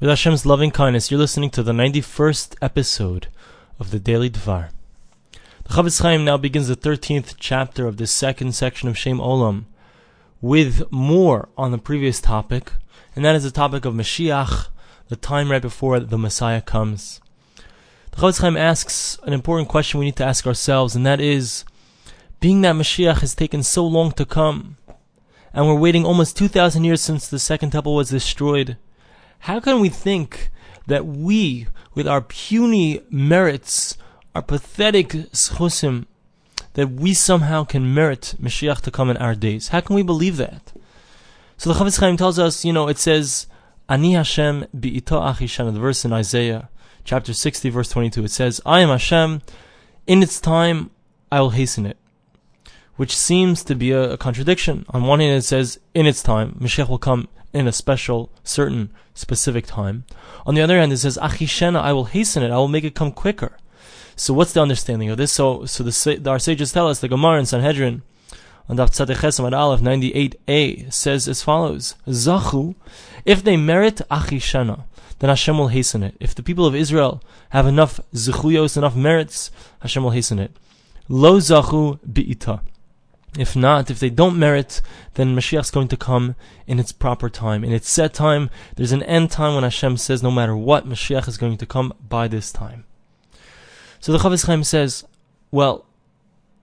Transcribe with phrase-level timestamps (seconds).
[0.00, 3.26] With Hashem's loving kindness, you're listening to the 91st episode
[3.80, 4.68] of the Daily Dvar.
[5.64, 9.64] The Chofetz Chaim now begins the 13th chapter of this second section of Shem Olam
[10.40, 12.74] with more on the previous topic,
[13.16, 14.68] and that is the topic of Mashiach,
[15.08, 17.20] the time right before the Messiah comes.
[18.12, 21.64] The Chofetz Chaim asks an important question we need to ask ourselves, and that is,
[22.38, 24.76] being that Mashiach has taken so long to come,
[25.52, 28.76] and we're waiting almost 2,000 years since the Second Temple was destroyed,
[29.40, 30.50] how can we think
[30.86, 33.96] that we, with our puny merits,
[34.34, 36.06] our pathetic zechusim,
[36.74, 39.68] that we somehow can merit Mashiach to come in our days?
[39.68, 40.72] How can we believe that?
[41.56, 43.46] So the Chofetz Chaim tells us, you know, it says,
[43.88, 46.68] Ani Hashem bi'ito achishan, the verse in Isaiah,
[47.04, 48.24] chapter 60, verse 22.
[48.24, 49.42] It says, I am Hashem,
[50.06, 50.90] in its time
[51.32, 51.96] I will hasten it.
[52.98, 54.84] Which seems to be a, a contradiction.
[54.90, 58.90] On one hand, it says, in its time, Mashiach will come in a special, certain,
[59.14, 60.04] specific time.
[60.44, 62.94] On the other hand, it says, Achishena, I will hasten it, I will make it
[62.94, 63.56] come quicker.
[64.16, 65.32] So what's the understanding of this?
[65.32, 68.02] So, so the, our sages tell us, the Gemara in Sanhedrin,
[68.68, 72.74] on Daf Tzadech at Aleph 98a, says as follows, Zachu,
[73.24, 74.84] if they merit Achishena,
[75.20, 76.16] then Hashem will hasten it.
[76.20, 80.56] If the people of Israel have enough zechuyos, enough merits, Hashem will hasten it.
[81.08, 82.60] Lo zachu bi'ita.
[83.38, 84.82] If not, if they don't merit,
[85.14, 86.34] then Mashiach's going to come
[86.66, 87.62] in its proper time.
[87.62, 91.28] In its set time, there's an end time when Hashem says no matter what, Mashiach
[91.28, 92.84] is going to come by this time.
[94.00, 95.04] So the Chofetz Chaim says,
[95.52, 95.86] well,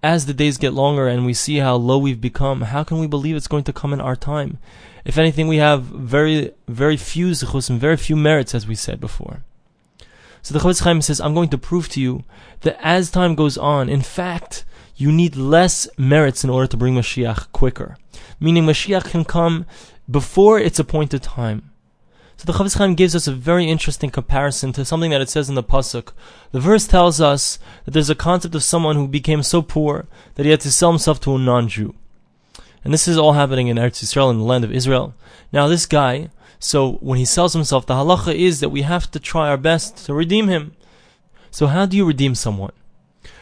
[0.03, 3.07] as the days get longer and we see how low we've become, how can we
[3.07, 4.59] believe it's going to come in our time?
[5.05, 8.99] If anything, we have very, very few zichus and very few merits, as we said
[8.99, 9.43] before.
[10.41, 12.23] So the Chofetz Chaim says, I'm going to prove to you
[12.61, 14.65] that as time goes on, in fact,
[14.95, 17.97] you need less merits in order to bring Mashiach quicker.
[18.39, 19.65] Meaning Mashiach can come
[20.09, 21.71] before its appointed time.
[22.37, 25.47] So the Chofetz Chaim gives us a very interesting comparison to something that it says
[25.47, 26.11] in the Pasuk.
[26.51, 30.43] The verse tells us that there's a concept of someone who became so poor that
[30.43, 31.95] he had to sell himself to a non-Jew.
[32.83, 35.15] And this is all happening in Eretz Yisrael, in the land of Israel.
[35.51, 39.19] Now this guy, so when he sells himself, the halacha is that we have to
[39.19, 40.75] try our best to redeem him.
[41.51, 42.73] So how do you redeem someone?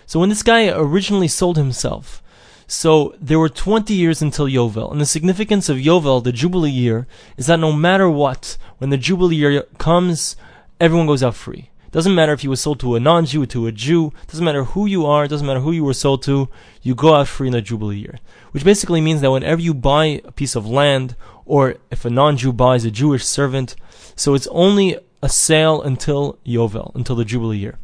[0.05, 2.21] So when this guy originally sold himself,
[2.67, 7.07] so there were 20 years until Yovel, and the significance of Yovel, the Jubilee year,
[7.37, 10.35] is that no matter what, when the Jubilee year comes,
[10.79, 11.69] everyone goes out free.
[11.91, 14.87] Doesn't matter if you were sold to a non-Jew, to a Jew, doesn't matter who
[14.87, 16.49] you are, doesn't matter who you were sold to,
[16.81, 18.17] you go out free in the Jubilee year.
[18.51, 21.15] Which basically means that whenever you buy a piece of land,
[21.45, 23.75] or if a non-Jew buys a Jewish servant,
[24.15, 27.77] so it's only a sale until Yovel, until the Jubilee year.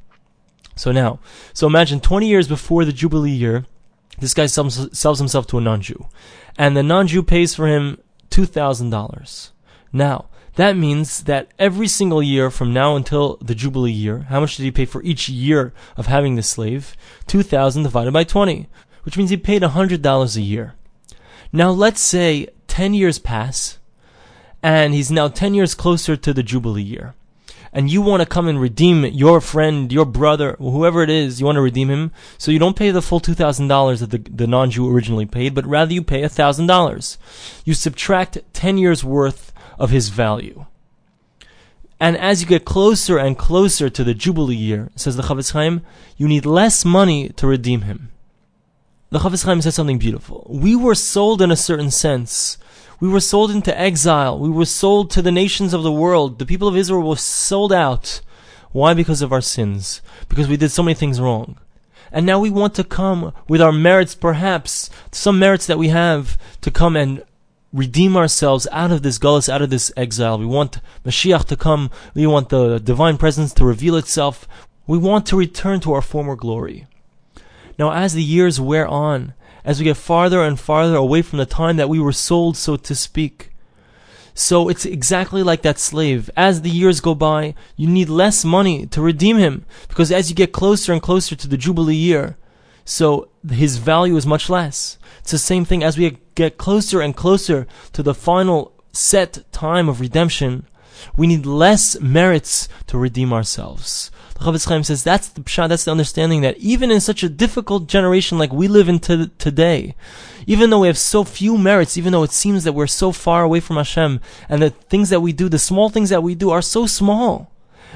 [0.80, 1.20] So now,
[1.54, 3.66] so imagine 20 years before the Jubilee year,
[4.20, 6.08] this guy sells, sells himself to a non-Jew.
[6.58, 7.98] And the non-Jew pays for him
[8.30, 9.50] $2,000.
[9.92, 14.56] Now, that means that every single year from now until the Jubilee year, how much
[14.56, 16.96] did he pay for each year of having the slave?
[17.28, 18.70] 2,000 divided by 20,
[19.04, 20.76] which means he paid $100 a year.
[21.52, 23.80] Now let's say 10 years pass,
[24.64, 27.16] and he's now 10 years closer to the Jubilee year
[27.74, 31.46] and you want to come and redeem your friend, your brother, whoever it is, you
[31.46, 34.92] want to redeem him, so you don't pay the full $2,000 that the, the non-Jew
[34.92, 37.18] originally paid, but rather you pay $1,000.
[37.66, 40.66] You subtract 10 years worth of his value.
[42.00, 45.82] And as you get closer and closer to the Jubilee year, says the Chofetz Chaim,
[46.16, 48.12] you need less money to redeem him.
[49.10, 50.48] The Chofetz Chaim says something beautiful.
[50.50, 52.58] We were sold in a certain sense
[53.00, 54.38] we were sold into exile.
[54.38, 56.40] We were sold to the nations of the world.
[56.40, 58.22] The people of Israel were sold out.
[58.72, 58.94] Why?
[58.94, 60.02] Because of our sins.
[60.28, 61.58] Because we did so many things wrong.
[62.12, 66.38] And now we want to come with our merits, perhaps, some merits that we have,
[66.62, 67.24] to come and
[67.72, 70.40] redeem ourselves out of this gullus, out of this exile.
[70.40, 71.92] We want Mashiach to come.
[72.16, 74.48] We want the divine presence to reveal itself.
[74.88, 76.88] We want to return to our former glory.
[77.78, 79.34] Now, as the years wear on,
[79.64, 82.76] as we get farther and farther away from the time that we were sold, so
[82.76, 83.52] to speak.
[84.34, 86.30] So it's exactly like that slave.
[86.38, 90.36] As the years go by, you need less money to redeem him, because as you
[90.36, 92.38] get closer and closer to the Jubilee year,
[92.86, 94.98] so his value is much less.
[95.20, 99.90] It's the same thing as we get closer and closer to the final set time
[99.90, 100.66] of redemption,
[101.18, 104.12] we need less merits to redeem ourselves.
[104.36, 107.30] The Chofetz Chaim says that's the pshat, that's the understanding that even in such a
[107.30, 109.96] difficult generation like we live in today,
[110.48, 113.44] even though we have so few merits, even though it seems that we're so far
[113.44, 116.50] away from Hashem, and the things that we do, the small things that we do
[116.52, 117.52] are so small,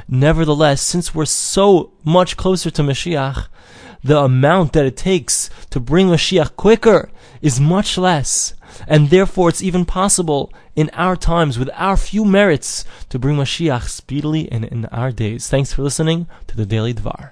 [0.08, 3.48] nevertheless, since we're so much closer to Mashiach,
[4.04, 7.10] the amount that it takes to bring Mashiach quicker
[7.42, 8.54] is much less,
[8.88, 13.88] and therefore it's even possible in our times, with our few merits, to bring Mashiach
[13.90, 15.48] speedily and in our days.
[15.48, 17.31] Thanks for listening to the Daily Dvar.